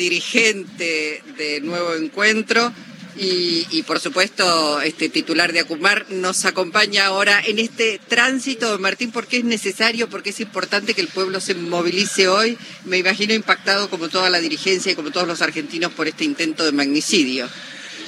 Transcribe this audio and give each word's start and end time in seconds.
dirigente 0.00 1.22
de 1.36 1.60
Nuevo 1.60 1.94
Encuentro 1.94 2.72
y, 3.16 3.82
por 3.86 4.00
supuesto 4.00 4.80
este 4.80 5.10
titular 5.10 5.52
de 5.52 5.60
Acumar 5.60 6.06
nos 6.10 6.46
acompaña 6.46 7.04
ahora 7.04 7.42
en 7.44 7.58
este 7.58 8.00
tránsito, 8.08 8.78
Martín, 8.78 9.12
porque 9.12 9.38
es 9.38 9.44
necesario, 9.44 10.08
porque 10.08 10.30
es 10.30 10.40
importante 10.40 10.94
que 10.94 11.02
el 11.02 11.08
pueblo 11.08 11.38
se 11.40 11.54
movilice 11.54 12.28
hoy. 12.28 12.56
Me 12.86 12.96
imagino 12.96 13.34
impactado 13.34 13.90
como 13.90 14.08
toda 14.08 14.30
la 14.30 14.40
dirigencia 14.40 14.92
y 14.92 14.94
como 14.94 15.10
todos 15.10 15.28
los 15.28 15.42
argentinos 15.42 15.92
por 15.92 16.08
este 16.08 16.24
intento 16.24 16.64
de 16.64 16.72
magnicidio. 16.72 17.46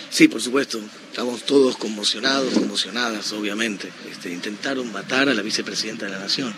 Sí, 0.08 0.28
por 0.28 0.40
supuesto. 0.40 0.80
Estamos 1.10 1.44
todos 1.44 1.76
conmocionados, 1.76 2.54
conmocionadas, 2.54 3.32
obviamente. 3.32 3.92
Este, 4.10 4.32
intentaron 4.32 4.90
matar 4.92 5.28
a 5.28 5.34
la 5.34 5.42
vicepresidenta 5.42 6.06
de 6.06 6.12
la 6.12 6.20
Nación. 6.20 6.54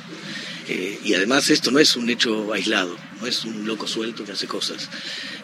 Eh, 0.68 0.98
y 1.04 1.14
además 1.14 1.50
esto 1.50 1.70
no 1.70 1.78
es 1.78 1.94
un 1.96 2.08
hecho 2.08 2.52
aislado, 2.52 2.96
no 3.20 3.26
es 3.26 3.44
un 3.44 3.66
loco 3.66 3.86
suelto 3.86 4.24
que 4.24 4.32
hace 4.32 4.46
cosas. 4.46 4.88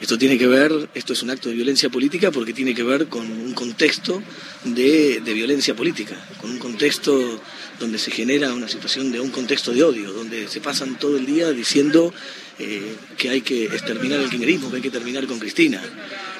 Esto 0.01 0.17
tiene 0.17 0.39
que 0.39 0.47
ver, 0.47 0.89
esto 0.95 1.13
es 1.13 1.23
un 1.23 1.31
acto 1.31 1.49
de 1.51 1.55
violencia 1.55 1.91
política 1.91 2.31
porque 2.31 2.55
tiene 2.55 2.75
que 2.75 2.83
ver 2.83 3.09
con 3.09 3.31
un 3.31 3.53
contexto 3.53 4.23
de, 4.65 5.21
de 5.21 5.35
violencia 5.35 5.75
política, 5.75 6.17
con 6.41 6.51
un 6.51 6.59
contexto 6.59 7.41
donde 7.81 7.99
se 7.99 8.11
genera 8.11 8.53
una 8.53 8.69
situación 8.69 9.11
de 9.11 9.19
un 9.19 9.31
contexto 9.31 9.73
de 9.73 9.83
odio, 9.83 10.13
donde 10.13 10.47
se 10.49 10.61
pasan 10.61 10.99
todo 10.99 11.17
el 11.17 11.25
día 11.27 11.51
diciendo 11.51 12.13
eh, 12.59 12.95
que 13.17 13.31
hay 13.31 13.41
que 13.41 13.65
exterminar 13.65 14.21
el 14.21 14.29
kirchnerismo, 14.29 14.71
que 14.71 14.77
hay 14.77 14.83
que 14.83 14.91
terminar 14.91 15.27
con 15.27 15.39
Cristina. 15.39 15.83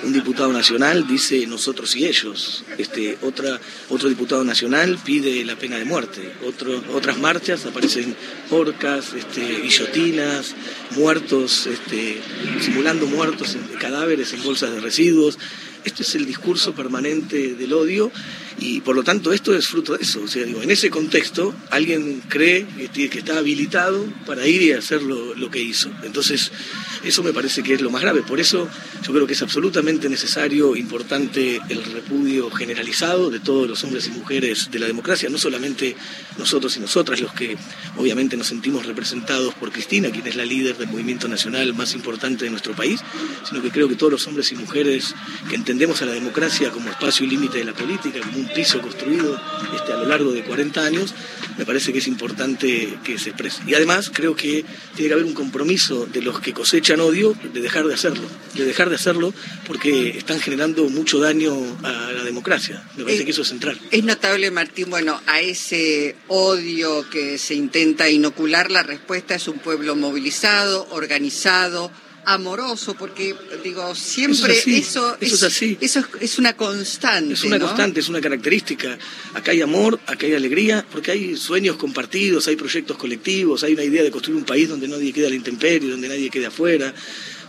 Un 0.05 0.13
diputado 0.13 0.53
nacional 0.53 1.07
dice 1.07 1.47
nosotros 1.47 1.97
y 1.97 2.07
ellos. 2.07 2.63
Este, 2.77 3.17
otra, 3.23 3.59
otro 3.89 4.09
diputado 4.09 4.45
nacional 4.45 4.99
pide 5.03 5.43
la 5.47 5.57
pena 5.57 5.79
de 5.79 5.87
muerte. 5.87 6.21
Otro, 6.47 6.85
otras 6.93 7.19
marchas 7.19 7.65
aparecen 7.65 8.15
orcas, 8.51 9.15
este, 9.15 9.63
guillotinas, 9.63 10.55
muertos, 10.91 11.67
este, 11.67 12.21
simulando 12.61 13.07
muertos, 13.07 13.57
cadáveres 13.79 14.35
en 14.35 14.43
bolsas 14.43 14.73
de 14.73 14.81
residuos. 14.81 15.39
Este 15.85 16.03
es 16.03 16.15
el 16.15 16.27
discurso 16.27 16.75
permanente 16.75 17.55
del 17.55 17.73
odio 17.73 18.13
y 18.59 18.81
por 18.81 18.97
lo 18.97 19.03
tanto 19.03 19.33
esto 19.33 19.55
es 19.55 19.67
fruto 19.67 19.97
de 19.97 20.03
eso. 20.03 20.23
O 20.23 20.29
sea, 20.29 20.45
digo, 20.45 20.63
en 20.63 20.71
ese 20.71 20.91
contexto 20.91 21.55
alguien 21.71 22.23
cree 22.29 22.67
que, 22.93 23.11
está 23.21 23.39
habilitado 23.39 24.05
para 24.27 24.47
ir 24.47 24.63
y 24.63 24.73
hacer 24.73 25.03
lo, 25.03 25.35
lo, 25.35 25.51
que 25.51 25.61
hizo. 25.61 25.91
Entonces, 26.03 26.53
eso 27.05 27.23
me 27.23 27.33
parece 27.33 27.63
que 27.63 27.75
es 27.75 27.81
lo 27.81 27.91
más 27.91 28.03
grave. 28.03 28.23
Por 28.23 28.41
eso 28.41 28.69
yo 29.03 29.13
creo 29.13 29.27
que 29.27 29.33
es 29.33 29.43
absolutamente 29.43 30.09
necesario, 30.09 30.77
importante 30.77 31.61
el 31.69 31.85
repudio 31.85 32.51
generalizado 32.51 33.31
de 33.31 33.41
todos 33.41 33.69
los 33.69 33.83
hombres 33.85 34.07
y 34.07 34.11
mujeres 34.11 34.71
de 34.71 34.79
la 34.79 34.87
democracia, 34.87 35.29
no 35.29 35.39
solamente 35.39 35.97
nosotros 36.39 36.77
y 36.77 36.81
nosotras, 36.81 37.21
los 37.21 37.33
que 37.33 37.57
obviamente 37.97 38.37
nos 38.37 38.49
sentimos 38.49 38.87
representados 38.87 39.55
por 39.55 39.73
Cristina, 39.73 40.11
quien 40.11 40.27
es 40.27 40.37
la 40.37 40.45
líder 40.45 40.77
del 40.77 40.89
movimiento 40.89 41.29
nacional 41.29 41.75
más 41.75 41.95
importante 41.95 42.45
de 42.45 42.51
nuestro 42.51 42.75
país, 42.75 43.01
sino 43.49 43.63
que 43.63 43.71
creo 43.71 43.89
que 43.89 43.97
todos 43.97 44.13
los 44.13 44.27
hombres 44.27 44.51
y 44.53 44.57
mujeres 44.57 45.15
que 45.49 45.57
entendemos 45.57 46.03
a 46.03 46.07
la 46.07 46.13
democracia 46.13 46.71
como 46.71 46.91
espacio 46.91 47.25
y 47.27 47.31
límite 47.31 47.59
de 47.59 47.65
la 47.65 47.73
política, 47.73 48.21
como 48.21 48.39
un 48.39 48.49
piso 48.55 48.81
construido 48.81 49.41
este, 49.75 49.93
a 49.93 49.97
lo 49.97 50.07
largo 50.07 50.33
de 50.33 50.43
40 50.43 50.85
años, 50.85 51.15
me 51.59 51.65
parece 51.67 51.93
que 51.93 51.99
es 51.99 52.07
importante 52.07 52.99
que 53.05 53.19
se 53.19 53.31
exprese. 53.31 53.63
Y 53.67 53.75
además 53.75 54.11
creo 54.13 54.35
que 54.35 54.65
tiene 54.95 55.09
que 55.09 55.15
haber 55.15 55.27
un 55.27 55.35
compromiso 55.35 56.07
de 56.07 56.23
los 56.23 56.41
que 56.41 56.53
cosechan 56.53 57.01
odio 57.01 57.35
de 57.53 57.61
dejar 57.61 57.87
de 57.87 57.95
hacerlo, 57.95 58.27
de 58.55 58.65
dejar 58.65 58.89
de 58.89 58.95
hacerlo 58.97 59.33
porque 59.67 60.11
están 60.17 60.41
generando 60.41 60.89
mucho 60.89 61.19
daño 61.21 61.55
a 61.83 62.13
la 62.13 62.25
democracia. 62.25 62.83
Me 62.97 63.05
parece 63.05 63.23
Eh, 63.23 63.25
que 63.27 63.31
eso 63.33 63.43
es 63.43 63.49
central. 63.49 63.79
Es 63.91 64.05
notable, 64.05 64.51
Martín, 64.51 64.91
bueno, 64.91 65.21
a 65.27 65.41
ese 65.41 66.17
odio 66.29 67.09
que 67.11 67.39
se 67.39 67.55
intenta 67.55 68.09
inocular, 68.09 68.71
la 68.71 68.83
respuesta 68.83 69.35
es 69.35 69.49
un 69.49 69.59
pueblo 69.59 69.97
movilizado, 69.97 70.87
organizado, 70.91 71.91
amoroso, 72.25 72.95
porque 72.95 73.35
digo, 73.63 73.95
siempre 73.95 74.37
Eso 74.37 74.47
es 74.47 74.59
así, 74.59 74.77
eso, 74.77 75.17
eso 75.21 75.35
es 75.35 75.43
así. 75.43 75.79
eso 75.81 76.01
es, 76.01 76.07
es 76.21 76.39
una 76.39 76.57
constante. 76.57 77.35
Es 77.35 77.45
una 77.45 77.59
¿no? 77.59 77.67
constante, 77.67 78.01
es 78.01 78.09
una 78.09 78.21
característica. 78.21 78.99
Acá 79.35 79.53
hay 79.53 79.61
amor, 79.63 79.99
acá 80.07 80.27
hay 80.27 80.35
alegría, 80.35 80.85
porque 80.91 81.11
hay 81.13 81.37
sueños 81.37 81.77
compartidos, 81.77 82.47
hay 82.49 82.57
proyectos 82.57 82.97
colectivos, 82.97 83.65
hay 83.65 83.75
una 83.75 83.85
idea 83.85 84.03
de 84.03 84.11
construir 84.11 84.39
un 84.39 84.45
país 84.45 84.69
donde 84.69 84.89
nadie 84.89 85.13
quede 85.13 85.27
a 85.27 85.31
la 85.31 85.37
intemperie, 85.37 85.91
donde 85.91 86.09
nadie 86.09 86.31
quede 86.31 86.47
afuera. 86.47 86.95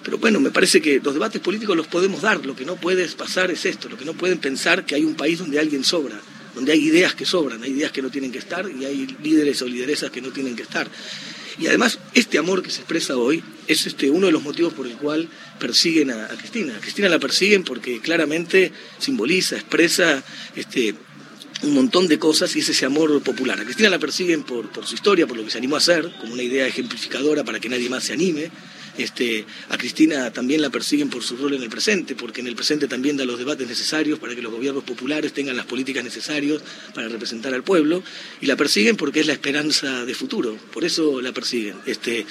Pero 0.04 0.18
bueno, 0.18 0.40
me 0.40 0.52
parece 0.52 0.82
que 0.82 1.00
los 1.04 1.14
debates 1.14 1.42
políticos 1.42 1.78
los 1.78 1.88
podemos 1.88 2.22
dar. 2.22 2.46
Lo 2.46 2.56
que 2.56 2.66
no 2.66 2.76
puede 2.76 3.08
pasar 3.10 3.52
es 3.52 3.66
esto, 3.66 3.90
lo 3.90 3.98
que 3.98 4.06
no 4.06 4.14
pueden 4.14 4.40
pensar 4.40 4.86
que 4.86 4.96
hay 4.96 5.04
un 5.04 5.16
país 5.16 5.40
donde 5.40 5.60
alguien 5.60 5.84
sobra, 5.84 6.20
donde 6.56 6.72
hay 6.72 6.80
ideas 6.80 7.14
que 7.14 7.26
sobran, 7.26 7.62
hay 7.64 7.72
ideas 7.72 7.92
que 7.92 8.02
no 8.02 8.10
tienen 8.10 8.32
que 8.32 8.40
estar 8.40 8.70
y 8.70 8.86
hay 8.86 9.08
líderes 9.22 9.62
o 9.62 9.68
lideresas 9.68 10.10
que 10.10 10.22
no 10.22 10.32
tienen 10.32 10.56
que 10.56 10.64
estar. 10.64 10.90
Y 11.60 11.68
además, 11.68 12.00
este 12.14 12.38
amor 12.38 12.64
que 12.64 12.72
se 12.72 12.80
expresa 12.80 13.18
hoy 13.18 13.44
es 13.68 13.86
este, 13.86 14.10
uno 14.10 14.28
de 14.28 14.32
los 14.32 14.44
motivos 14.44 14.74
por 14.74 14.88
el 14.88 14.96
cual 14.96 15.30
persiguen 15.60 16.12
a, 16.12 16.26
a 16.26 16.38
Cristina. 16.38 16.76
A 16.76 16.80
Cristina 16.80 17.10
la 17.10 17.20
persiguen 17.20 17.64
porque 17.64 18.00
claramente 18.00 18.72
simboliza, 19.00 19.56
expresa 19.56 20.24
este, 20.56 20.96
un 21.64 21.74
montón 21.74 22.08
de 22.08 22.20
cosas 22.20 22.56
y 22.56 22.60
es 22.60 22.70
ese 22.70 22.86
amor 22.86 23.22
popular. 23.22 23.60
A 23.60 23.64
Cristina 23.64 23.90
la 23.90 24.00
persiguen 24.00 24.44
por, 24.44 24.70
por 24.70 24.86
su 24.86 24.96
historia, 24.96 25.28
por 25.28 25.38
lo 25.38 25.44
que 25.44 25.52
se 25.52 25.58
animó 25.58 25.76
a 25.76 25.80
hacer, 25.80 26.12
como 26.20 26.34
una 26.34 26.44
idea 26.44 26.68
ejemplificadora 26.68 27.44
para 27.44 27.60
que 27.60 27.70
nadie 27.70 27.90
más 27.90 28.04
se 28.04 28.14
anime. 28.14 28.52
Este, 28.98 29.46
a 29.70 29.78
Cristina 29.78 30.32
también 30.32 30.62
la 30.62 30.70
persiguen 30.70 31.10
por 31.10 31.24
su 31.24 31.38
rol 31.38 31.54
en 31.54 31.64
el 31.64 31.70
presente, 31.70 32.16
porque 32.16 32.42
en 32.42 32.48
el 32.48 32.56
presente 32.56 32.88
también 32.88 33.18
da 33.18 33.26
los 33.26 33.40
debates 33.40 33.68
necesarios 33.68 34.20
para 34.20 34.36
que 34.36 34.42
los 34.42 34.52
gobiernos 34.52 34.84
populares 34.84 35.34
tengan 35.34 35.56
las 35.56 35.66
políticas 35.66 36.04
necesarias 36.04 36.62
para 36.94 37.08
representar 37.08 37.54
al 37.54 37.64
pueblo, 37.64 38.04
y 38.42 38.46
la 38.46 38.56
persiguen 38.56 38.98
porque 38.98 39.22
es 39.22 39.28
la 39.28 39.34
esperanza 39.34 40.06
de 40.06 40.14
futuro, 40.14 40.58
por 40.74 40.84
eso 40.84 41.22
la 41.22 41.32
persiguen. 41.32 41.78
Este, 41.86 42.26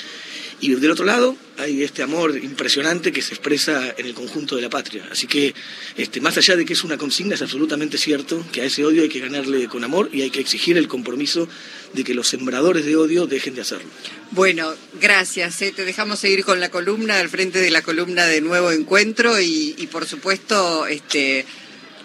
y 0.60 0.74
del 0.74 0.90
otro 0.90 1.04
lado 1.04 1.36
hay 1.58 1.82
este 1.82 2.02
amor 2.02 2.36
impresionante 2.42 3.12
que 3.12 3.20
se 3.22 3.34
expresa 3.34 3.94
en 3.96 4.06
el 4.06 4.14
conjunto 4.14 4.56
de 4.56 4.62
la 4.62 4.70
patria. 4.70 5.06
Así 5.10 5.26
que, 5.26 5.54
este, 5.96 6.20
más 6.20 6.36
allá 6.38 6.56
de 6.56 6.64
que 6.64 6.72
es 6.72 6.84
una 6.84 6.96
consigna, 6.96 7.34
es 7.34 7.42
absolutamente 7.42 7.98
cierto 7.98 8.44
que 8.52 8.62
a 8.62 8.64
ese 8.64 8.84
odio 8.84 9.02
hay 9.02 9.08
que 9.08 9.20
ganarle 9.20 9.66
con 9.68 9.84
amor 9.84 10.08
y 10.12 10.22
hay 10.22 10.30
que 10.30 10.40
exigir 10.40 10.78
el 10.78 10.88
compromiso 10.88 11.48
de 11.92 12.04
que 12.04 12.14
los 12.14 12.28
sembradores 12.28 12.84
de 12.86 12.96
odio 12.96 13.26
dejen 13.26 13.54
de 13.54 13.60
hacerlo. 13.62 13.88
Bueno, 14.30 14.74
gracias. 15.00 15.60
¿eh? 15.62 15.72
Te 15.74 15.84
dejamos 15.84 16.18
seguir 16.20 16.44
con 16.44 16.60
la 16.60 16.70
columna, 16.70 17.18
al 17.20 17.28
frente 17.28 17.58
de 17.58 17.70
la 17.70 17.82
columna 17.82 18.24
de 18.26 18.40
Nuevo 18.40 18.70
Encuentro 18.72 19.40
y, 19.40 19.74
y 19.76 19.86
por 19.88 20.06
supuesto, 20.06 20.86
este, 20.86 21.44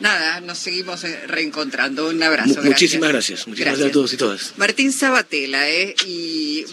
nada, 0.02 0.42
nos 0.42 0.58
seguimos 0.58 1.04
eh, 1.04 1.28
reencontrando. 1.28 2.10
Un 2.10 2.22
abrazo. 2.24 2.56
Mu- 2.62 2.70
muchísimas 2.70 3.10
gracias. 3.10 3.48
Muchísimas 3.48 3.74
gracias 3.78 3.90
a 3.90 3.94
todos 3.94 4.12
y 4.14 4.18
todas. 4.18 4.54
Martín 4.58 4.92
Sabatella, 4.92 5.70
¿eh? 5.70 5.96
Y, 6.06 6.66